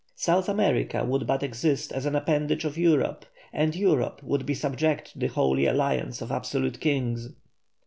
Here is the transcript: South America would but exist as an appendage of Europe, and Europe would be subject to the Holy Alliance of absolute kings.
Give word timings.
South 0.15 0.49
America 0.49 1.05
would 1.05 1.27
but 1.27 1.43
exist 1.43 1.91
as 1.93 2.07
an 2.07 2.15
appendage 2.15 2.65
of 2.65 2.75
Europe, 2.75 3.23
and 3.53 3.75
Europe 3.75 4.19
would 4.23 4.47
be 4.47 4.55
subject 4.55 5.11
to 5.13 5.19
the 5.19 5.27
Holy 5.27 5.67
Alliance 5.67 6.23
of 6.23 6.31
absolute 6.31 6.79
kings. 6.79 7.29